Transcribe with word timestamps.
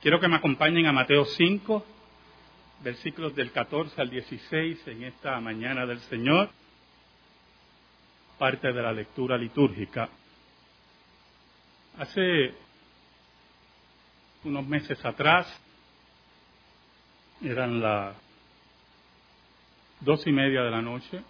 Quiero 0.00 0.20
que 0.20 0.28
me 0.28 0.36
acompañen 0.36 0.86
a 0.86 0.92
Mateo 0.92 1.24
5, 1.24 1.84
versículos 2.84 3.34
del 3.34 3.50
14 3.50 4.00
al 4.00 4.08
16 4.08 4.86
en 4.86 5.02
esta 5.02 5.40
mañana 5.40 5.84
del 5.86 5.98
Señor, 6.02 6.50
parte 8.38 8.72
de 8.72 8.80
la 8.80 8.92
lectura 8.92 9.36
litúrgica. 9.36 10.08
Hace 11.98 12.54
unos 14.44 14.64
meses 14.68 15.04
atrás, 15.04 15.48
eran 17.42 17.80
las 17.80 18.14
dos 19.98 20.24
y 20.28 20.30
media 20.30 20.62
de 20.62 20.70
la 20.70 20.80
noche, 20.80 21.20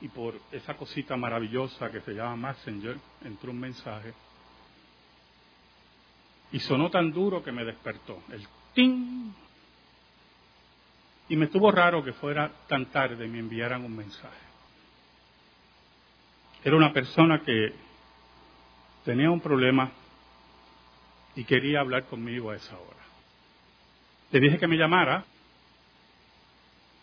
y 0.00 0.08
por 0.08 0.40
esa 0.50 0.74
cosita 0.78 1.14
maravillosa 1.14 1.90
que 1.90 2.00
se 2.00 2.14
llama 2.14 2.48
Messenger, 2.48 2.96
entró 3.22 3.50
un 3.50 3.60
mensaje 3.60 4.14
y 6.54 6.60
sonó 6.60 6.88
tan 6.88 7.12
duro 7.12 7.42
que 7.42 7.50
me 7.50 7.64
despertó. 7.64 8.22
El 8.30 8.46
ting. 8.74 9.32
Y 11.28 11.34
me 11.34 11.46
estuvo 11.46 11.68
raro 11.72 12.04
que 12.04 12.12
fuera 12.12 12.48
tan 12.68 12.86
tarde 12.86 13.26
y 13.26 13.28
me 13.28 13.40
enviaran 13.40 13.84
un 13.84 13.96
mensaje. 13.96 14.46
Era 16.62 16.76
una 16.76 16.92
persona 16.92 17.42
que 17.42 17.72
tenía 19.04 19.32
un 19.32 19.40
problema 19.40 19.90
y 21.34 21.42
quería 21.42 21.80
hablar 21.80 22.04
conmigo 22.04 22.52
a 22.52 22.56
esa 22.56 22.78
hora. 22.78 23.02
Le 24.30 24.38
dije 24.38 24.56
que 24.56 24.68
me 24.68 24.76
llamara. 24.76 25.24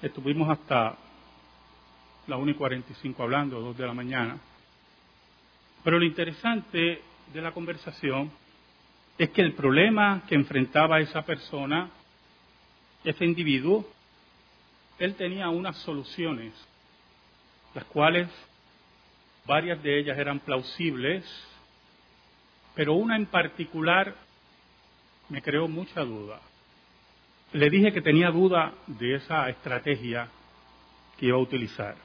Estuvimos 0.02 0.50
hasta 0.50 0.96
la 2.28 2.38
1 2.38 2.52
y 2.52 2.54
45 2.54 3.22
hablando, 3.22 3.60
2 3.60 3.78
de 3.78 3.86
la 3.86 3.94
mañana. 3.94 4.40
Pero 5.84 6.00
lo 6.00 6.06
interesante 6.06 7.02
de 7.34 7.42
la 7.42 7.52
conversación 7.52 8.32
es 9.22 9.30
que 9.30 9.44
el 9.44 9.54
problema 9.54 10.24
que 10.28 10.34
enfrentaba 10.34 11.00
esa 11.00 11.22
persona, 11.22 11.92
ese 13.04 13.24
individuo, 13.24 13.88
él 14.98 15.14
tenía 15.14 15.48
unas 15.50 15.78
soluciones, 15.78 16.56
las 17.76 17.84
cuales 17.84 18.30
varias 19.46 19.84
de 19.84 20.00
ellas 20.00 20.18
eran 20.18 20.40
plausibles, 20.40 21.24
pero 22.74 22.96
una 22.96 23.16
en 23.16 23.28
particular 23.28 24.16
me 25.30 25.44
creó 25.44 25.68
mucha 25.68 26.02
duda. 26.02 26.42
Le 27.54 27.70
dije 27.70 27.94
que 27.94 28.02
tenía 28.02 28.32
duda 28.32 28.74
de 28.88 29.18
esa 29.18 29.48
estrategia 29.50 30.30
que 31.20 31.28
iba 31.28 31.38
a 31.38 31.42
utilizar. 31.42 31.96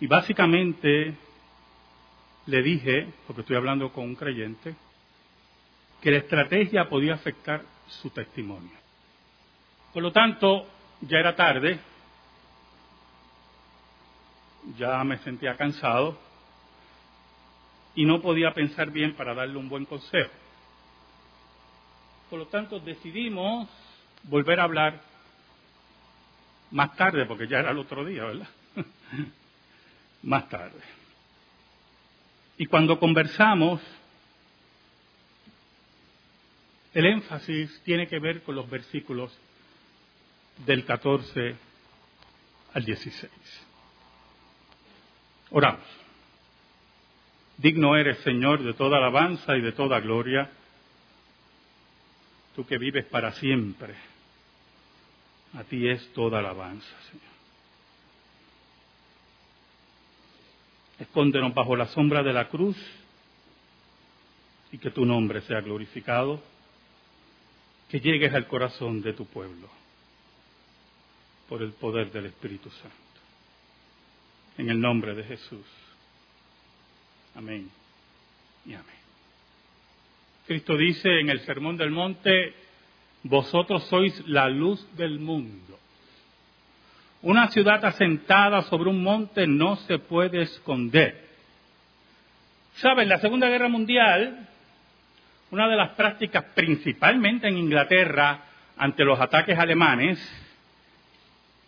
Y 0.00 0.08
básicamente 0.08 1.14
le 2.48 2.62
dije, 2.62 3.12
porque 3.26 3.42
estoy 3.42 3.56
hablando 3.56 3.92
con 3.92 4.04
un 4.04 4.14
creyente, 4.14 4.74
que 6.00 6.10
la 6.10 6.16
estrategia 6.16 6.88
podía 6.88 7.14
afectar 7.14 7.62
su 7.86 8.08
testimonio. 8.08 8.72
Por 9.92 10.02
lo 10.02 10.12
tanto, 10.12 10.66
ya 11.02 11.18
era 11.18 11.36
tarde, 11.36 11.78
ya 14.78 15.04
me 15.04 15.18
sentía 15.18 15.56
cansado 15.56 16.18
y 17.94 18.06
no 18.06 18.22
podía 18.22 18.54
pensar 18.54 18.90
bien 18.90 19.14
para 19.14 19.34
darle 19.34 19.58
un 19.58 19.68
buen 19.68 19.84
consejo. 19.84 20.30
Por 22.30 22.38
lo 22.38 22.46
tanto, 22.46 22.80
decidimos 22.80 23.68
volver 24.22 24.58
a 24.60 24.64
hablar 24.64 25.02
más 26.70 26.96
tarde, 26.96 27.26
porque 27.26 27.46
ya 27.46 27.58
era 27.58 27.72
el 27.72 27.78
otro 27.78 28.06
día, 28.06 28.24
¿verdad? 28.24 28.48
más 30.22 30.48
tarde. 30.48 30.97
Y 32.58 32.66
cuando 32.66 32.98
conversamos, 32.98 33.80
el 36.92 37.06
énfasis 37.06 37.80
tiene 37.84 38.08
que 38.08 38.18
ver 38.18 38.42
con 38.42 38.56
los 38.56 38.68
versículos 38.68 39.32
del 40.66 40.84
14 40.84 41.54
al 42.74 42.84
16. 42.84 43.30
Oramos. 45.50 45.86
Digno 47.58 47.96
eres, 47.96 48.18
Señor, 48.18 48.62
de 48.64 48.74
toda 48.74 48.98
alabanza 48.98 49.56
y 49.56 49.60
de 49.60 49.72
toda 49.72 50.00
gloria, 50.00 50.50
tú 52.56 52.66
que 52.66 52.76
vives 52.76 53.04
para 53.06 53.32
siempre. 53.32 53.94
A 55.54 55.62
ti 55.62 55.88
es 55.88 56.12
toda 56.12 56.40
alabanza, 56.40 56.88
Señor. 57.10 57.37
Escóndenos 60.98 61.54
bajo 61.54 61.76
la 61.76 61.86
sombra 61.88 62.22
de 62.22 62.32
la 62.32 62.48
cruz 62.48 62.76
y 64.72 64.78
que 64.78 64.90
tu 64.90 65.04
nombre 65.04 65.40
sea 65.42 65.60
glorificado, 65.60 66.42
que 67.88 68.00
llegues 68.00 68.34
al 68.34 68.46
corazón 68.46 69.00
de 69.00 69.12
tu 69.12 69.26
pueblo 69.26 69.68
por 71.48 71.62
el 71.62 71.72
poder 71.72 72.12
del 72.12 72.26
Espíritu 72.26 72.70
Santo. 72.70 72.96
En 74.58 74.68
el 74.68 74.80
nombre 74.80 75.14
de 75.14 75.24
Jesús. 75.24 75.66
Amén 77.34 77.70
y 78.66 78.74
amén. 78.74 78.98
Cristo 80.46 80.76
dice 80.76 81.20
en 81.20 81.30
el 81.30 81.40
Sermón 81.40 81.76
del 81.76 81.90
Monte, 81.90 82.54
vosotros 83.22 83.84
sois 83.84 84.26
la 84.26 84.48
luz 84.48 84.84
del 84.96 85.18
mundo. 85.18 85.78
Una 87.22 87.48
ciudad 87.48 87.84
asentada 87.84 88.62
sobre 88.62 88.90
un 88.90 89.02
monte 89.02 89.46
no 89.46 89.76
se 89.76 89.98
puede 89.98 90.42
esconder. 90.42 91.26
¿Saben? 92.74 93.04
En 93.04 93.08
la 93.08 93.18
Segunda 93.18 93.48
Guerra 93.48 93.68
Mundial, 93.68 94.46
una 95.50 95.68
de 95.68 95.76
las 95.76 95.90
prácticas 95.90 96.44
principalmente 96.54 97.48
en 97.48 97.58
Inglaterra 97.58 98.40
ante 98.76 99.04
los 99.04 99.20
ataques 99.20 99.58
alemanes 99.58 100.18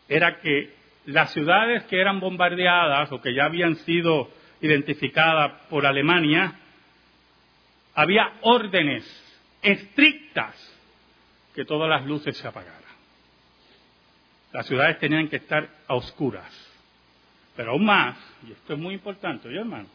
era 0.09 0.39
que 0.41 0.75
las 1.07 1.33
ciudades 1.33 1.85
que 1.85 2.01
eran 2.01 2.21
bombardeadas 2.21 3.11
o 3.11 3.21
que 3.21 3.35
ya 3.35 3.45
habían 3.47 3.75
sido 3.77 4.31
identificadas 4.61 5.63
por 5.69 5.87
Alemania, 5.87 6.55
había 7.95 8.35
órdenes 8.43 9.05
estrictas 9.63 10.55
que 11.55 11.65
todas 11.65 11.89
las 11.89 12.07
luces 12.07 12.37
se 12.37 12.47
apagaran. 12.47 12.81
Las 14.53 14.67
ciudades 14.67 14.99
tenían 14.99 15.29
que 15.29 15.37
estar 15.37 15.69
a 15.87 15.95
oscuras. 15.95 16.53
Pero 17.57 17.73
aún 17.73 17.85
más, 17.85 18.17
y 18.47 18.53
esto 18.53 18.75
es 18.75 18.79
muy 18.79 18.95
importante, 18.95 19.49
¿oye 19.49 19.59
hermano? 19.59 19.89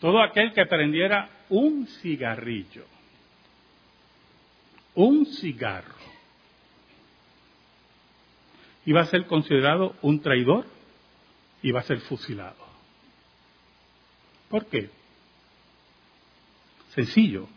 Todo 0.00 0.22
aquel 0.22 0.52
que 0.52 0.66
prendiera 0.66 1.28
un 1.48 1.86
cigarrillo, 1.86 2.84
un 4.94 5.26
cigarro, 5.26 5.94
iba 8.84 9.00
a 9.00 9.06
ser 9.06 9.26
considerado 9.26 9.94
un 10.02 10.20
traidor, 10.20 10.66
iba 11.62 11.80
a 11.80 11.84
ser 11.84 12.00
fusilado. 12.00 12.66
¿Por 14.48 14.66
qué? 14.66 14.90
Sencillo. 16.94 17.48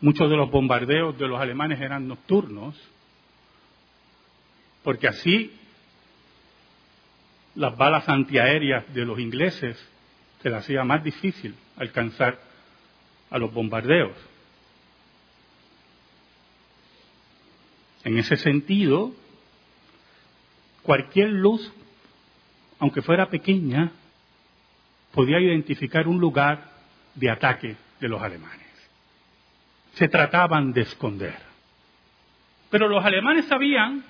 Muchos 0.00 0.30
de 0.30 0.36
los 0.36 0.50
bombardeos 0.50 1.18
de 1.18 1.26
los 1.26 1.40
alemanes 1.40 1.80
eran 1.80 2.08
nocturnos 2.08 2.76
porque 4.86 5.08
así 5.08 5.50
las 7.56 7.76
balas 7.76 8.08
antiaéreas 8.08 8.84
de 8.94 9.04
los 9.04 9.18
ingleses 9.18 9.76
se 10.40 10.48
les 10.48 10.58
hacía 10.58 10.84
más 10.84 11.02
difícil 11.02 11.56
alcanzar 11.76 12.38
a 13.28 13.38
los 13.38 13.52
bombardeos. 13.52 14.16
En 18.04 18.16
ese 18.16 18.36
sentido, 18.36 19.12
cualquier 20.84 21.30
luz, 21.30 21.72
aunque 22.78 23.02
fuera 23.02 23.28
pequeña, 23.28 23.90
podía 25.10 25.40
identificar 25.40 26.06
un 26.06 26.20
lugar 26.20 26.62
de 27.16 27.28
ataque 27.28 27.76
de 27.98 28.08
los 28.08 28.22
alemanes. 28.22 28.68
Se 29.94 30.06
trataban 30.06 30.72
de 30.72 30.82
esconder. 30.82 31.34
Pero 32.70 32.86
los 32.86 33.04
alemanes 33.04 33.46
sabían 33.46 34.04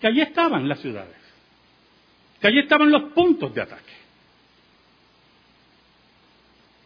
que 0.00 0.06
allí 0.06 0.20
estaban 0.22 0.68
las 0.68 0.80
ciudades, 0.80 1.16
que 2.40 2.46
allí 2.46 2.58
estaban 2.60 2.90
los 2.90 3.12
puntos 3.12 3.54
de 3.54 3.62
ataque. 3.62 3.92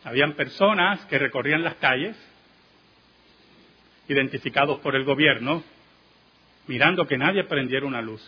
Habían 0.04 0.34
personas 0.34 1.04
que 1.06 1.18
recorrían 1.18 1.62
las 1.62 1.76
calles, 1.76 2.16
identificados 4.08 4.80
por 4.80 4.96
el 4.96 5.04
gobierno, 5.04 5.62
mirando 6.66 7.06
que 7.06 7.16
nadie 7.16 7.44
prendiera 7.44 7.86
una 7.86 8.02
luz. 8.02 8.22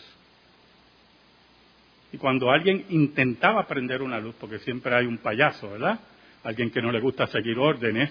Y 2.12 2.18
cuando 2.18 2.50
alguien 2.50 2.86
intentaba 2.88 3.66
prender 3.66 4.00
una 4.00 4.18
luz, 4.20 4.34
porque 4.40 4.58
siempre 4.60 4.94
hay 4.94 5.06
un 5.06 5.18
payaso, 5.18 5.70
¿verdad? 5.70 6.00
Alguien 6.44 6.70
que 6.70 6.80
no 6.80 6.92
le 6.92 7.00
gusta 7.00 7.26
seguir 7.26 7.58
órdenes, 7.58 8.10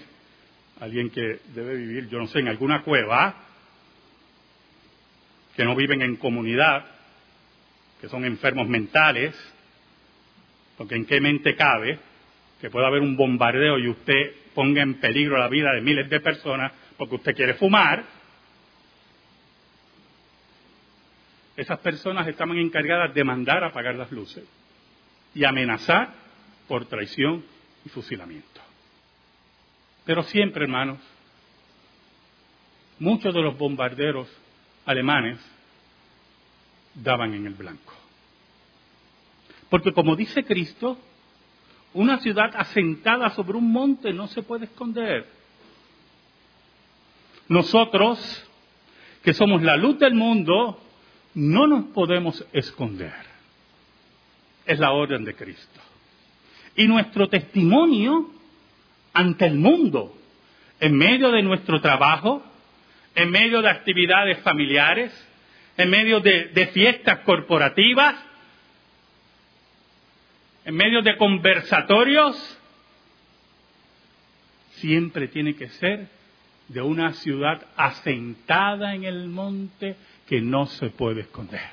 alguien 0.78 1.10
que 1.10 1.40
debe 1.54 1.76
vivir, 1.76 2.08
yo 2.08 2.18
no 2.18 2.26
sé, 2.28 2.40
en 2.40 2.48
alguna 2.48 2.82
cueva, 2.82 3.45
que 5.56 5.64
no 5.64 5.74
viven 5.74 6.02
en 6.02 6.16
comunidad, 6.16 6.84
que 8.00 8.08
son 8.08 8.24
enfermos 8.24 8.68
mentales, 8.68 9.34
porque 10.76 10.96
en 10.96 11.06
qué 11.06 11.20
mente 11.20 11.56
cabe 11.56 11.98
que 12.60 12.70
pueda 12.70 12.86
haber 12.86 13.00
un 13.00 13.16
bombardeo 13.16 13.78
y 13.78 13.88
usted 13.88 14.34
ponga 14.54 14.82
en 14.82 14.94
peligro 15.00 15.38
la 15.38 15.48
vida 15.48 15.72
de 15.72 15.80
miles 15.80 16.08
de 16.08 16.20
personas 16.20 16.72
porque 16.96 17.16
usted 17.16 17.34
quiere 17.34 17.54
fumar, 17.54 18.04
esas 21.56 21.78
personas 21.80 22.28
estaban 22.28 22.58
encargadas 22.58 23.14
de 23.14 23.24
mandar 23.24 23.64
a 23.64 23.68
apagar 23.68 23.94
las 23.94 24.12
luces 24.12 24.44
y 25.34 25.44
amenazar 25.44 26.12
por 26.68 26.86
traición 26.86 27.44
y 27.84 27.88
fusilamiento. 27.88 28.60
Pero 30.04 30.22
siempre, 30.24 30.64
hermanos, 30.64 30.98
muchos 32.98 33.34
de 33.34 33.40
los 33.40 33.56
bombarderos 33.56 34.28
alemanes 34.86 35.38
daban 36.94 37.34
en 37.34 37.46
el 37.46 37.54
blanco. 37.54 37.92
Porque 39.68 39.92
como 39.92 40.16
dice 40.16 40.44
Cristo, 40.44 40.96
una 41.92 42.18
ciudad 42.18 42.50
asentada 42.56 43.30
sobre 43.30 43.58
un 43.58 43.70
monte 43.70 44.12
no 44.12 44.28
se 44.28 44.42
puede 44.42 44.66
esconder. 44.66 45.26
Nosotros, 47.48 48.18
que 49.22 49.34
somos 49.34 49.62
la 49.62 49.76
luz 49.76 49.98
del 49.98 50.14
mundo, 50.14 50.80
no 51.34 51.66
nos 51.66 51.86
podemos 51.86 52.44
esconder. 52.52 53.14
Es 54.64 54.78
la 54.78 54.92
orden 54.92 55.24
de 55.24 55.34
Cristo. 55.34 55.80
Y 56.76 56.86
nuestro 56.86 57.28
testimonio 57.28 58.30
ante 59.12 59.46
el 59.46 59.54
mundo, 59.54 60.14
en 60.80 60.94
medio 60.96 61.30
de 61.30 61.42
nuestro 61.42 61.80
trabajo, 61.80 62.42
en 63.16 63.30
medio 63.30 63.62
de 63.62 63.70
actividades 63.70 64.38
familiares, 64.40 65.10
en 65.78 65.88
medio 65.88 66.20
de, 66.20 66.70
fiestas 66.72 67.20
corporativas, 67.20 68.14
en 70.66 70.74
medio 70.74 71.00
de 71.00 71.16
conversatorios, 71.16 72.36
siempre 74.72 75.28
tiene 75.28 75.56
que 75.56 75.68
ser 75.68 76.08
de 76.68 76.82
una 76.82 77.14
ciudad 77.14 77.66
asentada 77.76 78.94
en 78.94 79.04
el 79.04 79.28
monte 79.28 79.96
que 80.26 80.42
no 80.42 80.66
se 80.66 80.90
puede 80.90 81.22
esconder. 81.22 81.70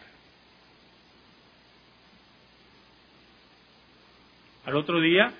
Al 4.66 4.78
otro 4.78 5.02
día 5.02 5.34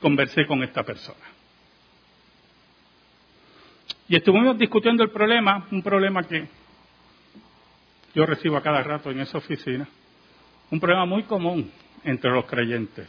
conversé 0.00 0.46
con 0.46 0.62
esta 0.62 0.82
persona. 0.82 1.37
Y 4.08 4.16
estuvimos 4.16 4.56
discutiendo 4.56 5.02
el 5.02 5.10
problema, 5.10 5.66
un 5.70 5.82
problema 5.82 6.22
que 6.22 6.48
yo 8.14 8.24
recibo 8.24 8.56
a 8.56 8.62
cada 8.62 8.82
rato 8.82 9.10
en 9.10 9.20
esa 9.20 9.36
oficina, 9.36 9.86
un 10.70 10.80
problema 10.80 11.04
muy 11.04 11.24
común 11.24 11.70
entre 12.04 12.30
los 12.30 12.46
creyentes. 12.46 13.08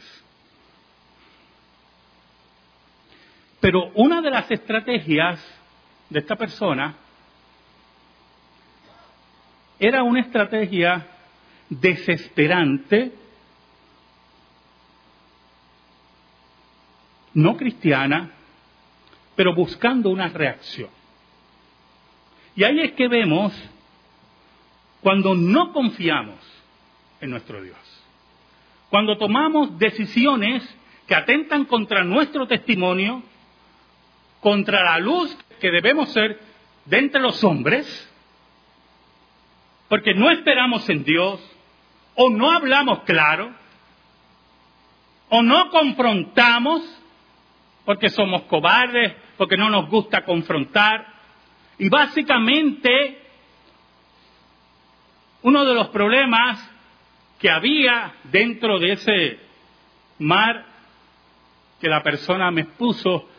Pero 3.60 3.90
una 3.94 4.20
de 4.20 4.30
las 4.30 4.50
estrategias 4.50 5.42
de 6.10 6.18
esta 6.18 6.36
persona 6.36 6.94
era 9.78 10.02
una 10.02 10.20
estrategia 10.20 11.06
desesperante, 11.70 13.12
no 17.32 17.56
cristiana, 17.56 18.30
pero 19.40 19.54
buscando 19.54 20.10
una 20.10 20.28
reacción. 20.28 20.90
Y 22.54 22.62
ahí 22.62 22.78
es 22.80 22.92
que 22.92 23.08
vemos 23.08 23.54
cuando 25.00 25.34
no 25.34 25.72
confiamos 25.72 26.36
en 27.22 27.30
nuestro 27.30 27.62
Dios, 27.62 27.78
cuando 28.90 29.16
tomamos 29.16 29.78
decisiones 29.78 30.62
que 31.06 31.14
atentan 31.14 31.64
contra 31.64 32.04
nuestro 32.04 32.46
testimonio, 32.46 33.22
contra 34.42 34.84
la 34.84 34.98
luz 34.98 35.34
que 35.58 35.70
debemos 35.70 36.12
ser 36.12 36.38
de 36.84 36.98
entre 36.98 37.22
los 37.22 37.42
hombres, 37.42 38.12
porque 39.88 40.12
no 40.12 40.30
esperamos 40.30 40.86
en 40.90 41.02
Dios, 41.02 41.40
o 42.14 42.28
no 42.28 42.50
hablamos 42.50 43.04
claro, 43.04 43.54
o 45.30 45.40
no 45.42 45.70
confrontamos, 45.70 46.82
porque 47.86 48.10
somos 48.10 48.42
cobardes, 48.42 49.16
porque 49.40 49.56
no 49.56 49.70
nos 49.70 49.88
gusta 49.88 50.22
confrontar. 50.22 51.06
Y 51.78 51.88
básicamente, 51.88 53.22
uno 55.40 55.64
de 55.64 55.72
los 55.72 55.88
problemas 55.88 56.62
que 57.38 57.48
había 57.48 58.16
dentro 58.24 58.78
de 58.78 58.92
ese 58.92 59.38
mar 60.18 60.66
que 61.80 61.88
la 61.88 62.02
persona 62.02 62.50
me 62.50 62.60
expuso 62.60 63.30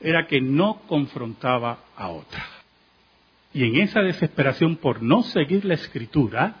era 0.00 0.26
que 0.26 0.40
no 0.40 0.80
confrontaba 0.88 1.78
a 1.96 2.08
otra. 2.08 2.44
Y 3.54 3.68
en 3.68 3.76
esa 3.76 4.00
desesperación 4.00 4.74
por 4.74 5.00
no 5.00 5.22
seguir 5.22 5.64
la 5.64 5.74
escritura, 5.74 6.56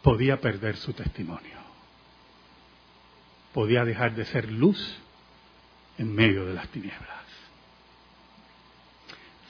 podía 0.00 0.40
perder 0.40 0.78
su 0.78 0.94
testimonio. 0.94 1.58
Podía 3.52 3.84
dejar 3.84 4.14
de 4.14 4.24
ser 4.24 4.50
luz 4.50 4.98
en 5.98 6.14
medio 6.14 6.44
de 6.46 6.54
las 6.54 6.68
tinieblas. 6.68 7.22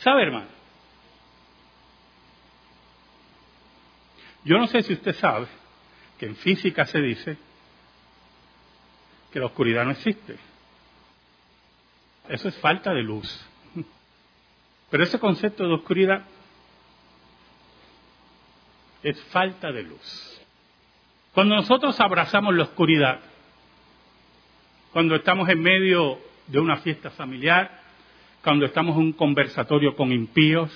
¿Sabe, 0.00 0.22
hermano? 0.22 0.48
Yo 4.44 4.58
no 4.58 4.66
sé 4.66 4.82
si 4.82 4.92
usted 4.92 5.14
sabe 5.14 5.46
que 6.18 6.26
en 6.26 6.36
física 6.36 6.84
se 6.84 7.00
dice 7.00 7.36
que 9.32 9.38
la 9.38 9.46
oscuridad 9.46 9.84
no 9.84 9.92
existe. 9.92 10.36
Eso 12.28 12.48
es 12.48 12.56
falta 12.58 12.92
de 12.92 13.02
luz. 13.02 13.46
Pero 14.90 15.04
ese 15.04 15.18
concepto 15.18 15.66
de 15.66 15.74
oscuridad 15.74 16.24
es 19.02 19.20
falta 19.24 19.72
de 19.72 19.82
luz. 19.82 20.40
Cuando 21.32 21.54
nosotros 21.54 21.98
abrazamos 22.00 22.54
la 22.54 22.64
oscuridad, 22.64 23.20
cuando 24.92 25.16
estamos 25.16 25.48
en 25.48 25.62
medio 25.62 26.18
de 26.52 26.60
una 26.60 26.76
fiesta 26.76 27.10
familiar, 27.10 27.80
cuando 28.44 28.66
estamos 28.66 28.94
en 28.96 29.04
un 29.04 29.12
conversatorio 29.14 29.96
con 29.96 30.12
impíos, 30.12 30.70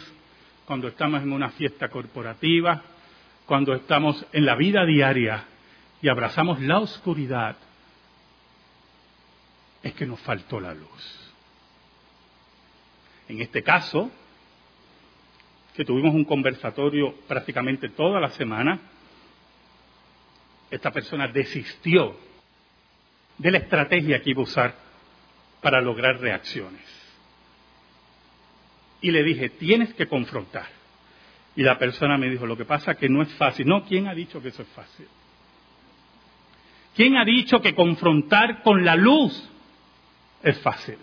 cuando 0.64 0.88
estamos 0.88 1.22
en 1.22 1.32
una 1.32 1.50
fiesta 1.50 1.90
corporativa, 1.90 2.82
cuando 3.44 3.74
estamos 3.74 4.24
en 4.32 4.46
la 4.46 4.56
vida 4.56 4.86
diaria 4.86 5.44
y 6.00 6.08
abrazamos 6.08 6.60
la 6.62 6.78
oscuridad, 6.78 7.56
es 9.82 9.92
que 9.92 10.06
nos 10.06 10.18
faltó 10.20 10.60
la 10.60 10.72
luz. 10.72 11.34
En 13.28 13.42
este 13.42 13.62
caso, 13.62 14.10
que 15.74 15.84
tuvimos 15.84 16.14
un 16.14 16.24
conversatorio 16.24 17.14
prácticamente 17.28 17.90
toda 17.90 18.18
la 18.18 18.30
semana, 18.30 18.80
esta 20.70 20.90
persona 20.90 21.28
desistió 21.28 22.16
de 23.36 23.50
la 23.50 23.58
estrategia 23.58 24.22
que 24.22 24.30
iba 24.30 24.40
a 24.40 24.44
usar 24.44 24.85
para 25.60 25.80
lograr 25.80 26.20
reacciones. 26.20 26.84
Y 29.00 29.10
le 29.10 29.22
dije, 29.22 29.50
tienes 29.50 29.92
que 29.94 30.06
confrontar. 30.06 30.66
Y 31.54 31.62
la 31.62 31.78
persona 31.78 32.18
me 32.18 32.28
dijo, 32.28 32.46
lo 32.46 32.56
que 32.56 32.64
pasa 32.64 32.92
es 32.92 32.98
que 32.98 33.08
no 33.08 33.22
es 33.22 33.32
fácil. 33.34 33.66
No, 33.66 33.84
¿quién 33.84 34.08
ha 34.08 34.14
dicho 34.14 34.42
que 34.42 34.48
eso 34.48 34.62
es 34.62 34.68
fácil? 34.68 35.06
¿Quién 36.94 37.16
ha 37.16 37.24
dicho 37.24 37.60
que 37.60 37.74
confrontar 37.74 38.62
con 38.62 38.84
la 38.84 38.96
luz 38.96 39.50
es 40.42 40.58
fácil? 40.60 40.96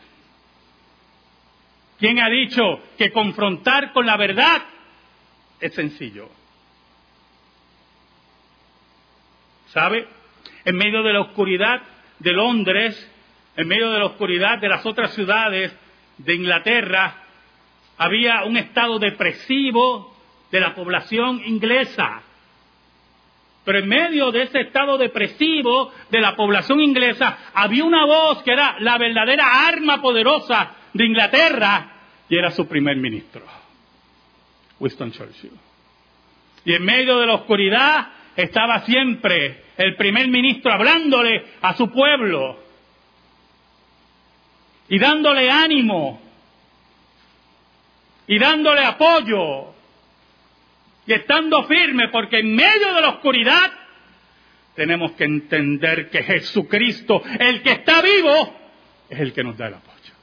¿Quién 2.00 2.20
ha 2.20 2.30
dicho 2.30 2.82
que 2.98 3.12
confrontar 3.12 3.94
con 3.94 4.06
la 4.06 4.18
verdad 4.18 4.64
es 5.60 5.74
sencillo? 5.74 6.30
¿Sabe? 9.68 10.08
En 10.66 10.76
medio 10.76 11.02
de 11.04 11.14
la 11.14 11.22
oscuridad 11.22 11.82
de 12.20 12.32
Londres, 12.32 13.12
en 13.56 13.68
medio 13.68 13.92
de 13.92 14.00
la 14.00 14.06
oscuridad 14.06 14.60
de 14.60 14.70
las 14.70 14.86
otras 14.86 15.14
ciudades 15.14 15.76
de 16.18 16.36
Inglaterra, 16.36 17.24
había 17.98 18.44
un 18.44 18.58
estado 18.58 19.00
depresivo 19.00 20.16
de 20.52 20.60
la 20.60 20.74
población 20.74 21.42
inglesa. 21.46 22.22
Pero 23.66 23.80
en 23.80 23.88
medio 23.88 24.32
de 24.32 24.44
ese 24.44 24.62
estado 24.62 24.98
depresivo 24.98 25.92
de 26.10 26.20
la 26.20 26.36
población 26.36 26.82
inglesa 26.82 27.52
había 27.54 27.86
una 27.86 28.06
voz 28.06 28.44
que 28.44 28.52
era 28.52 28.76
la 28.80 28.98
verdadera 28.98 29.68
arma 29.68 30.02
poderosa 30.02 30.72
de 30.94 31.06
Inglaterra 31.06 31.94
y 32.28 32.38
era 32.38 32.52
su 32.52 32.68
primer 32.68 32.98
ministro, 32.98 33.44
Winston 34.80 35.12
Churchill. 35.12 35.52
Y 36.66 36.74
en 36.74 36.84
medio 36.84 37.20
de 37.20 37.28
la 37.28 37.36
oscuridad 37.36 38.08
estaba 38.36 38.82
siempre 38.82 39.64
el 39.78 39.96
primer 39.96 40.28
ministro 40.28 40.72
hablándole 40.72 41.46
a 41.62 41.74
su 41.76 41.90
pueblo 41.90 42.62
y 44.94 45.00
dándole 45.00 45.50
ánimo 45.50 46.22
y 48.28 48.38
dándole 48.38 48.86
apoyo 48.86 49.74
y 51.08 51.14
estando 51.14 51.64
firme 51.64 52.10
porque 52.10 52.42
en 52.42 52.54
medio 52.54 52.94
de 52.94 53.02
la 53.02 53.10
oscuridad 53.10 53.72
tenemos 54.76 55.14
que 55.14 55.24
entender 55.24 56.12
que 56.12 56.22
Jesucristo, 56.22 57.24
el 57.40 57.64
que 57.64 57.72
está 57.72 58.04
vivo, 58.04 58.56
es 59.10 59.20
el 59.20 59.34
que 59.34 59.44
nos 59.44 59.58
da 59.58 59.70
el 59.70 59.74
apoyo. 59.74 60.14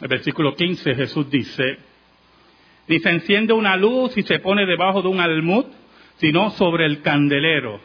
El 0.00 0.08
versículo 0.08 0.54
15 0.54 0.94
Jesús 0.94 1.30
dice, 1.30 1.76
ni 2.86 2.98
se 2.98 3.10
enciende 3.10 3.52
una 3.52 3.76
luz 3.76 4.16
y 4.16 4.22
se 4.22 4.38
pone 4.38 4.64
debajo 4.64 5.02
de 5.02 5.08
un 5.08 5.20
almud, 5.20 5.66
sino 6.16 6.48
sobre 6.52 6.86
el 6.86 7.02
candelero. 7.02 7.78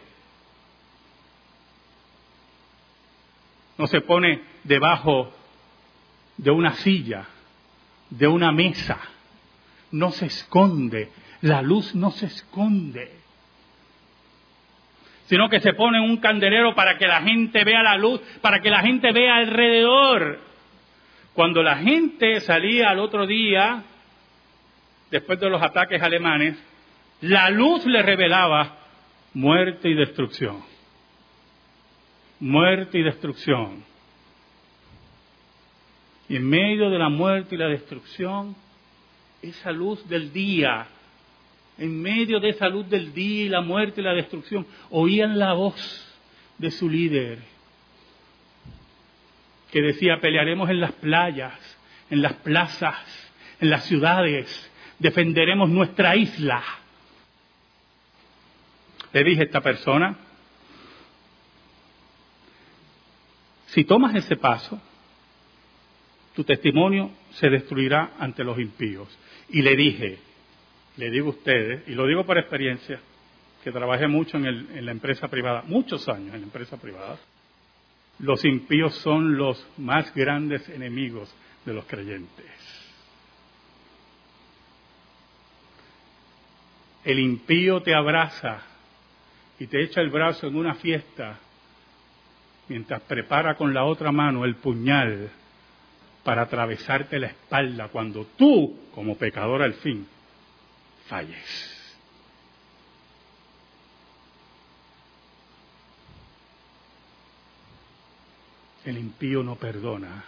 No 3.77 3.87
se 3.87 4.01
pone 4.01 4.41
debajo 4.63 5.33
de 6.37 6.51
una 6.51 6.73
silla, 6.73 7.25
de 8.09 8.27
una 8.27 8.51
mesa. 8.51 8.99
No 9.91 10.11
se 10.11 10.27
esconde. 10.27 11.11
La 11.41 11.61
luz 11.61 11.95
no 11.95 12.11
se 12.11 12.27
esconde. 12.27 13.11
Sino 15.25 15.49
que 15.49 15.61
se 15.61 15.73
pone 15.73 15.99
un 15.99 16.17
candelero 16.17 16.75
para 16.75 16.97
que 16.97 17.07
la 17.07 17.21
gente 17.21 17.63
vea 17.63 17.81
la 17.81 17.97
luz, 17.97 18.21
para 18.41 18.61
que 18.61 18.69
la 18.69 18.81
gente 18.81 19.11
vea 19.11 19.37
alrededor. 19.37 20.39
Cuando 21.33 21.63
la 21.63 21.77
gente 21.77 22.41
salía 22.41 22.89
al 22.89 22.99
otro 22.99 23.25
día 23.25 23.83
después 25.09 25.39
de 25.39 25.49
los 25.49 25.61
ataques 25.61 26.01
alemanes, 26.01 26.57
la 27.21 27.49
luz 27.49 27.85
le 27.85 28.01
revelaba 28.01 28.77
muerte 29.33 29.89
y 29.89 29.93
destrucción. 29.93 30.72
Muerte 32.43 32.99
y 32.99 33.03
destrucción. 33.03 33.85
Y 36.27 36.35
en 36.35 36.49
medio 36.49 36.89
de 36.89 36.99
la 36.99 37.07
muerte 37.07 37.55
y 37.55 37.57
la 37.57 37.69
destrucción, 37.69 38.53
esa 39.41 39.71
luz 39.71 40.05
del 40.09 40.33
día, 40.33 40.87
en 41.77 42.01
medio 42.01 42.41
de 42.41 42.49
esa 42.49 42.67
luz 42.67 42.89
del 42.89 43.13
día 43.13 43.45
y 43.45 43.49
la 43.49 43.61
muerte 43.61 44.01
y 44.01 44.03
la 44.03 44.13
destrucción, 44.13 44.67
oían 44.89 45.39
la 45.39 45.53
voz 45.53 46.05
de 46.57 46.69
su 46.69 46.89
líder, 46.89 47.39
que 49.71 49.81
decía, 49.81 50.19
pelearemos 50.19 50.69
en 50.69 50.81
las 50.81 50.91
playas, 50.91 51.57
en 52.09 52.21
las 52.21 52.33
plazas, 52.33 53.31
en 53.61 53.69
las 53.69 53.85
ciudades, 53.85 54.69
defenderemos 54.99 55.69
nuestra 55.69 56.17
isla. 56.17 56.61
Le 59.13 59.23
dije 59.23 59.43
a 59.43 59.45
esta 59.45 59.61
persona, 59.61 60.17
si 63.73 63.85
tomas 63.85 64.13
ese 64.13 64.35
paso, 64.35 64.79
tu 66.35 66.43
testimonio 66.43 67.09
se 67.31 67.49
destruirá 67.49 68.11
ante 68.19 68.43
los 68.43 68.59
impíos. 68.59 69.07
Y 69.49 69.63
le 69.63 69.75
dije, 69.75 70.19
le 70.97 71.09
digo 71.09 71.27
a 71.27 71.31
ustedes, 71.31 71.87
y 71.87 71.93
lo 71.93 72.05
digo 72.05 72.23
por 72.23 72.37
experiencia, 72.37 72.99
que 73.63 73.71
trabajé 73.71 74.07
mucho 74.07 74.37
en, 74.37 74.45
en 74.45 74.85
la 74.85 74.91
empresa 74.91 75.27
privada, 75.27 75.63
muchos 75.65 76.07
años 76.07 76.35
en 76.35 76.41
la 76.41 76.45
empresa 76.45 76.77
privada, 76.77 77.17
los 78.19 78.45
impíos 78.45 78.93
son 78.97 79.37
los 79.37 79.65
más 79.77 80.13
grandes 80.13 80.69
enemigos 80.69 81.33
de 81.65 81.73
los 81.73 81.85
creyentes. 81.85 82.45
El 87.03 87.19
impío 87.19 87.81
te 87.81 87.95
abraza 87.95 88.61
y 89.57 89.65
te 89.65 89.81
echa 89.81 89.99
el 89.99 90.11
brazo 90.11 90.45
en 90.45 90.57
una 90.57 90.75
fiesta 90.75 91.39
mientras 92.67 93.01
prepara 93.01 93.55
con 93.55 93.73
la 93.73 93.83
otra 93.85 94.11
mano 94.11 94.45
el 94.45 94.55
puñal 94.55 95.29
para 96.23 96.43
atravesarte 96.43 97.19
la 97.19 97.27
espalda 97.27 97.89
cuando 97.89 98.25
tú, 98.37 98.79
como 98.93 99.17
pecador 99.17 99.61
al 99.61 99.73
fin, 99.75 100.07
falles. 101.07 101.69
El 108.85 108.97
impío 108.97 109.43
no 109.43 109.55
perdona. 109.55 110.25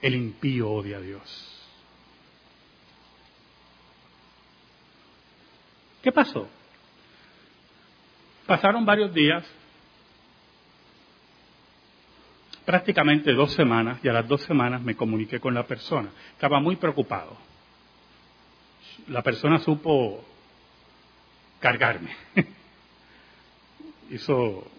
El 0.00 0.14
impío 0.14 0.70
odia 0.70 0.98
a 0.98 1.00
Dios. 1.00 1.50
¿Qué 6.02 6.12
pasó? 6.12 6.48
Pasaron 8.46 8.84
varios 8.84 9.12
días, 9.14 9.44
prácticamente 12.64 13.32
dos 13.32 13.52
semanas, 13.52 13.98
y 14.02 14.08
a 14.08 14.12
las 14.12 14.26
dos 14.26 14.42
semanas 14.42 14.82
me 14.82 14.96
comuniqué 14.96 15.40
con 15.40 15.54
la 15.54 15.66
persona. 15.66 16.10
Estaba 16.32 16.60
muy 16.60 16.76
preocupado. 16.76 17.36
La 19.08 19.22
persona 19.22 19.58
supo 19.58 20.24
cargarme. 21.60 22.10
hizo, 24.10 24.70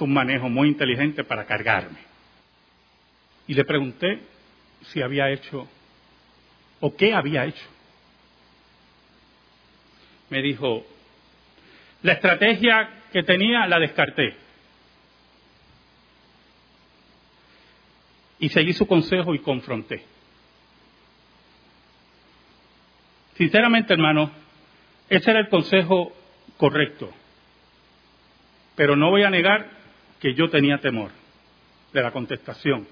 un 0.00 0.12
manejo 0.12 0.48
muy 0.48 0.68
inteligente 0.68 1.24
para 1.24 1.44
cargarme. 1.46 1.98
Y 3.46 3.54
le 3.54 3.64
pregunté 3.64 4.20
si 4.92 5.02
había 5.02 5.30
hecho 5.30 5.66
o 6.80 6.94
qué 6.94 7.14
había 7.14 7.44
hecho 7.44 7.78
me 10.30 10.42
dijo, 10.42 10.84
la 12.02 12.12
estrategia 12.12 12.90
que 13.12 13.22
tenía 13.22 13.66
la 13.66 13.78
descarté. 13.78 14.36
Y 18.38 18.48
seguí 18.50 18.72
su 18.72 18.86
consejo 18.86 19.34
y 19.34 19.40
confronté. 19.40 20.04
Sinceramente, 23.34 23.92
hermano, 23.92 24.30
ese 25.08 25.30
era 25.30 25.40
el 25.40 25.48
consejo 25.48 26.12
correcto. 26.56 27.10
Pero 28.74 28.96
no 28.96 29.10
voy 29.10 29.22
a 29.22 29.30
negar 29.30 29.70
que 30.20 30.34
yo 30.34 30.48
tenía 30.50 30.78
temor 30.78 31.10
de 31.92 32.02
la 32.02 32.10
contestación. 32.10 32.86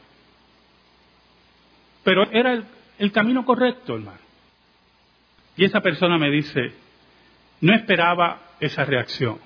Pero 2.04 2.30
era 2.30 2.52
el, 2.52 2.64
el 2.98 3.12
camino 3.12 3.44
correcto, 3.44 3.94
hermano. 3.94 4.18
Y 5.56 5.64
esa 5.64 5.80
persona 5.80 6.18
me 6.18 6.30
dice, 6.30 6.72
no 7.60 7.74
esperaba 7.74 8.40
esa 8.60 8.84
reacción. 8.84 9.38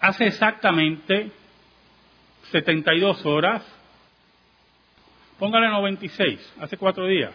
Hace 0.00 0.26
exactamente 0.26 1.30
72 2.50 3.26
horas, 3.26 3.62
póngale 5.40 5.68
96, 5.68 6.54
hace 6.60 6.76
cuatro 6.76 7.06
días, 7.06 7.34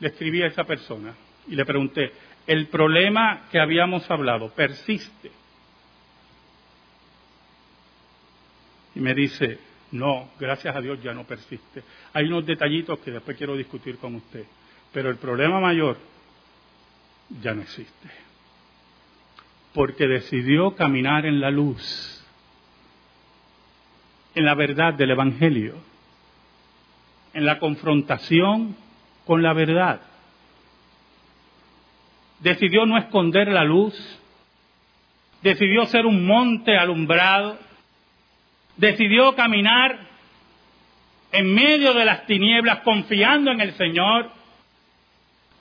le 0.00 0.08
escribí 0.08 0.42
a 0.42 0.48
esa 0.48 0.64
persona 0.64 1.14
y 1.46 1.54
le 1.54 1.64
pregunté, 1.64 2.12
el 2.46 2.66
problema 2.66 3.44
que 3.50 3.60
habíamos 3.60 4.10
hablado 4.10 4.50
persiste. 4.50 5.30
Y 8.96 9.00
me 9.00 9.14
dice, 9.14 9.58
no, 9.92 10.30
gracias 10.40 10.74
a 10.74 10.80
Dios 10.80 11.00
ya 11.02 11.14
no 11.14 11.24
persiste. 11.24 11.84
Hay 12.12 12.26
unos 12.26 12.44
detallitos 12.44 12.98
que 13.00 13.12
después 13.12 13.36
quiero 13.36 13.56
discutir 13.56 13.98
con 13.98 14.16
usted. 14.16 14.44
Pero 14.92 15.10
el 15.10 15.16
problema 15.16 15.60
mayor 15.60 15.98
ya 17.40 17.54
no 17.54 17.62
existe. 17.62 18.08
Porque 19.72 20.06
decidió 20.06 20.74
caminar 20.74 21.26
en 21.26 21.40
la 21.40 21.50
luz, 21.50 22.15
en 24.36 24.44
la 24.44 24.54
verdad 24.54 24.94
del 24.94 25.10
Evangelio, 25.10 25.74
en 27.34 27.44
la 27.44 27.58
confrontación 27.58 28.76
con 29.24 29.42
la 29.42 29.52
verdad. 29.52 30.00
Decidió 32.38 32.86
no 32.86 32.98
esconder 32.98 33.48
la 33.48 33.64
luz, 33.64 33.94
decidió 35.42 35.86
ser 35.86 36.06
un 36.06 36.24
monte 36.24 36.76
alumbrado, 36.76 37.58
decidió 38.76 39.34
caminar 39.34 39.98
en 41.32 41.52
medio 41.52 41.94
de 41.94 42.04
las 42.04 42.26
tinieblas 42.26 42.80
confiando 42.80 43.50
en 43.50 43.60
el 43.60 43.72
Señor 43.72 44.30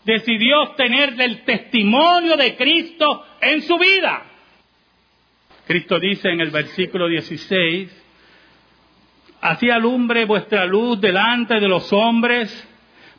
decidió 0.04 0.62
obtener 0.62 1.16
del 1.16 1.44
testimonio 1.46 2.38
de 2.38 2.56
Cristo 2.56 3.26
en 3.42 3.62
su 3.64 3.78
vida. 3.78 4.24
Cristo 5.66 6.00
dice 6.00 6.30
en 6.30 6.42
el 6.42 6.52
versículo 6.52 7.08
16, 7.08 8.05
así 9.46 9.70
alumbre 9.70 10.26
vuestra 10.26 10.66
luz 10.66 11.00
delante 11.00 11.60
de 11.60 11.68
los 11.68 11.94
hombres, 11.94 12.68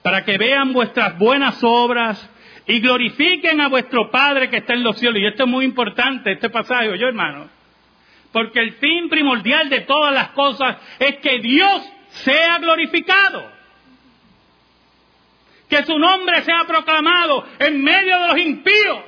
para 0.03 0.25
que 0.25 0.37
vean 0.37 0.73
vuestras 0.73 1.17
buenas 1.19 1.63
obras 1.63 2.31
y 2.67 2.81
glorifiquen 2.81 3.61
a 3.61 3.69
vuestro 3.69 4.11
Padre 4.11 4.51
que 4.51 4.59
está 4.59 4.75
en 4.75 4.83
los 4.83 4.99
cielos. 4.99 5.21
Y 5.21 5.27
esto 5.27 5.45
es 5.45 5.49
muy 5.49 5.65
importante, 5.65 6.33
este 6.33 6.51
pasaje, 6.51 6.99
yo 6.99 7.07
hermano, 7.07 7.49
porque 8.33 8.59
el 8.59 8.73
fin 8.75 9.09
primordial 9.09 9.69
de 9.69 9.83
todas 9.83 10.13
las 10.13 10.31
cosas 10.31 10.77
es 10.99 11.17
que 11.19 11.39
Dios 11.39 11.89
sea 12.09 12.59
glorificado. 12.59 13.55
Que 15.69 15.85
su 15.85 15.99
nombre 15.99 16.43
sea 16.43 16.65
proclamado 16.67 17.47
en 17.59 17.83
medio 17.83 18.19
de 18.21 18.29
los 18.29 18.39
impíos, 18.39 18.99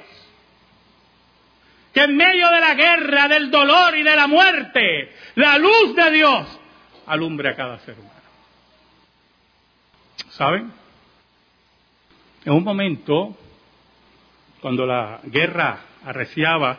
que 1.92 2.02
en 2.02 2.16
medio 2.16 2.48
de 2.48 2.60
la 2.60 2.74
guerra, 2.74 3.28
del 3.28 3.50
dolor 3.50 3.96
y 3.96 4.02
de 4.04 4.16
la 4.16 4.26
muerte, 4.28 5.12
la 5.34 5.58
luz 5.58 5.94
de 5.94 6.10
Dios 6.12 6.60
alumbre 7.08 7.48
a 7.48 7.56
cada 7.56 7.78
ser 7.80 7.98
humano. 7.98 8.14
¿Saben? 10.30 10.72
En 12.44 12.52
un 12.52 12.62
momento, 12.62 13.36
cuando 14.60 14.86
la 14.86 15.20
guerra 15.24 15.80
arreciaba 16.04 16.78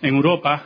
en 0.00 0.14
Europa, 0.14 0.64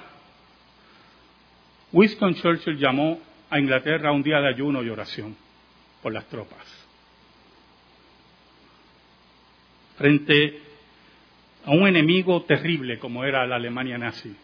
Winston 1.93 2.35
Churchill 2.35 2.79
llamó 2.79 3.21
a 3.51 3.59
Inglaterra 3.59 4.13
un 4.13 4.23
día 4.23 4.41
de 4.41 4.49
ayuno 4.49 4.83
y 4.83 4.89
oración 4.89 5.37
por 6.03 6.13
las 6.13 6.27
tropas. 6.27 6.67
Frente 9.97 10.61
a 11.65 11.71
un 11.71 11.87
enemigo 11.87 12.43
terrible 12.43 12.99
como 12.99 13.25
era 13.25 13.47
la 13.47 13.57
Alemania 13.57 13.99
nazi 13.99 14.35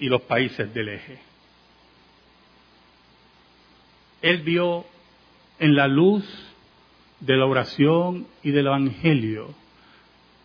y 0.00 0.08
los 0.08 0.22
países 0.22 0.72
del 0.74 0.88
eje. 0.88 1.20
Él 4.22 4.42
vio 4.42 4.84
en 5.58 5.76
la 5.76 5.86
luz 5.86 6.24
de 7.20 7.36
la 7.36 7.46
oración 7.46 8.26
y 8.42 8.50
del 8.50 8.66
Evangelio, 8.66 9.54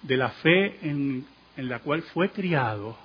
de 0.02 0.18
la 0.18 0.30
fe 0.30 0.78
en, 0.88 1.26
en 1.58 1.70
la 1.70 1.80
cual 1.80 2.04
fue 2.04 2.30
criado, 2.30 2.98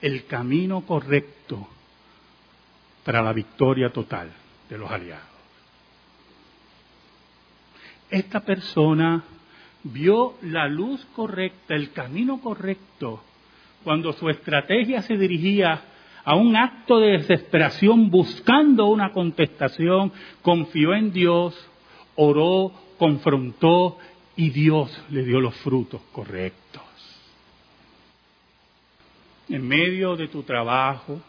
el 0.00 0.26
camino 0.26 0.82
correcto 0.86 1.66
para 3.04 3.22
la 3.22 3.32
victoria 3.32 3.90
total 3.90 4.30
de 4.68 4.78
los 4.78 4.90
aliados. 4.90 5.26
Esta 8.10 8.40
persona 8.40 9.24
vio 9.82 10.36
la 10.42 10.68
luz 10.68 11.04
correcta, 11.16 11.74
el 11.74 11.92
camino 11.92 12.40
correcto, 12.40 13.22
cuando 13.84 14.12
su 14.12 14.28
estrategia 14.28 15.02
se 15.02 15.16
dirigía 15.16 15.82
a 16.24 16.34
un 16.34 16.56
acto 16.56 17.00
de 17.00 17.12
desesperación 17.12 18.10
buscando 18.10 18.86
una 18.86 19.12
contestación, 19.12 20.12
confió 20.42 20.94
en 20.94 21.12
Dios, 21.12 21.54
oró, 22.16 22.72
confrontó 22.98 23.96
y 24.36 24.50
Dios 24.50 25.02
le 25.10 25.24
dio 25.24 25.40
los 25.40 25.54
frutos 25.56 26.02
correctos. 26.12 26.82
En 29.48 29.66
medio 29.66 30.16
de 30.16 30.28
tu 30.28 30.42
trabajo, 30.42 31.20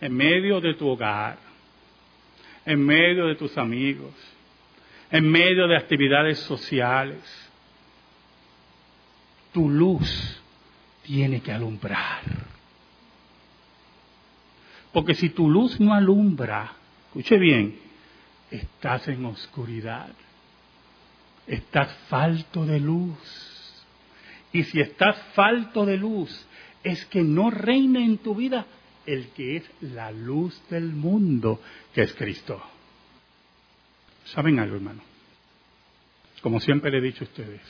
en 0.00 0.14
medio 0.14 0.60
de 0.60 0.74
tu 0.74 0.88
hogar, 0.88 1.38
en 2.64 2.84
medio 2.84 3.26
de 3.26 3.34
tus 3.34 3.58
amigos, 3.58 4.14
en 5.10 5.28
medio 5.28 5.66
de 5.66 5.76
actividades 5.76 6.38
sociales, 6.38 7.20
tu 9.52 9.68
luz 9.68 10.39
tiene 11.02 11.40
que 11.40 11.52
alumbrar. 11.52 12.22
Porque 14.92 15.14
si 15.14 15.30
tu 15.30 15.48
luz 15.48 15.78
no 15.80 15.94
alumbra, 15.94 16.72
escuche 17.06 17.38
bien, 17.38 17.78
estás 18.50 19.06
en 19.08 19.24
oscuridad, 19.24 20.12
estás 21.46 21.92
falto 22.08 22.66
de 22.66 22.80
luz. 22.80 23.18
Y 24.52 24.64
si 24.64 24.80
estás 24.80 25.16
falto 25.34 25.86
de 25.86 25.96
luz, 25.96 26.46
es 26.82 27.04
que 27.06 27.22
no 27.22 27.50
reina 27.50 28.04
en 28.04 28.18
tu 28.18 28.34
vida 28.34 28.66
el 29.06 29.28
que 29.28 29.56
es 29.56 29.70
la 29.80 30.10
luz 30.10 30.60
del 30.70 30.92
mundo, 30.92 31.60
que 31.94 32.02
es 32.02 32.12
Cristo. 32.14 32.60
¿Saben 34.24 34.58
algo, 34.58 34.76
hermano? 34.76 35.02
Como 36.42 36.60
siempre 36.60 36.90
le 36.90 36.98
he 36.98 37.02
dicho 37.02 37.24
a 37.24 37.28
ustedes, 37.28 37.60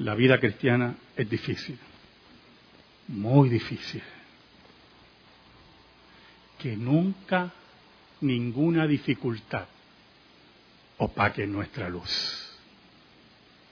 la 0.00 0.14
vida 0.14 0.40
cristiana 0.40 0.96
es 1.14 1.28
difícil, 1.28 1.78
muy 3.08 3.50
difícil 3.50 4.02
que 6.58 6.74
nunca 6.74 7.52
ninguna 8.22 8.86
dificultad 8.86 9.66
opaque 10.96 11.46
nuestra 11.46 11.88
luz. 11.90 12.58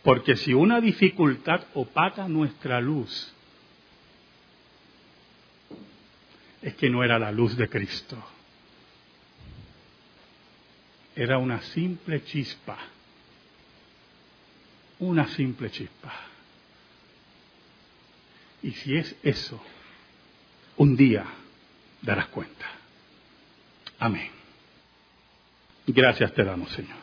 Porque 0.03 0.37
si 0.37 0.53
una 0.53 0.81
dificultad 0.81 1.67
opaca 1.75 2.29
nuestra 2.29 2.81
luz, 2.81 3.33
es 6.61 6.75
que 6.75 6.91
no 6.91 7.03
era 7.05 7.19
la 7.19 7.33
luz 7.33 7.57
de 7.57 7.69
Cristo. 7.69 8.23
Era 11.17 11.39
una 11.39 11.61
simple 11.61 12.23
chispa. 12.25 12.79
Una 15.01 15.29
simple 15.29 15.71
chispa. 15.71 16.13
Y 18.63 18.73
si 18.73 18.97
es 18.97 19.15
eso, 19.23 19.63
un 20.77 20.97
día 20.97 21.25
darás 22.03 22.27
cuenta. 22.29 22.67
Amén. 23.99 24.31
Gracias 25.87 26.33
te 26.35 26.45
damos, 26.45 26.71
Señor. 26.71 26.97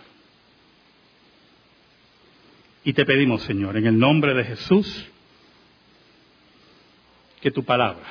Y 2.83 2.93
te 2.93 3.05
pedimos, 3.05 3.41
Señor, 3.43 3.77
en 3.77 3.87
el 3.87 3.97
nombre 3.97 4.33
de 4.35 4.43
Jesús, 4.43 5.07
que 7.41 7.49
tu 7.51 7.63
palabra, 7.63 8.05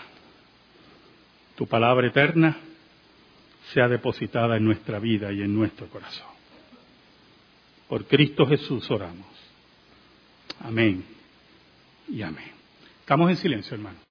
tu 1.55 1.67
palabra 1.67 2.09
eterna, 2.09 2.57
sea 3.73 3.89
depositada 3.89 4.57
en 4.57 4.65
nuestra 4.65 4.99
vida 4.99 5.33
y 5.33 5.43
en 5.43 5.55
nuestro 5.55 5.89
corazón. 5.89 6.27
Por 7.89 8.07
Cristo 8.07 8.47
Jesús 8.47 8.91
oramos. 8.91 9.34
Amén 10.61 11.05
y 12.09 12.23
amén. 12.23 12.53
Estamos 13.01 13.31
en 13.31 13.37
silencio, 13.37 13.75
hermano. 13.75 14.04